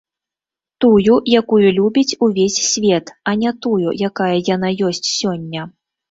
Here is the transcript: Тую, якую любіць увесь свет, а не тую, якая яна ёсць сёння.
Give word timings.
Тую, 0.83 1.15
якую 1.41 1.59
любіць 1.79 2.17
увесь 2.27 2.57
свет, 2.69 3.11
а 3.31 3.33
не 3.41 3.51
тую, 3.65 3.89
якая 4.09 4.31
яна 4.55 4.69
ёсць 4.89 5.03
сёння. 5.19 5.61